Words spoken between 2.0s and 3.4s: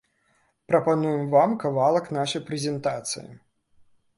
нашай прэзентацыі.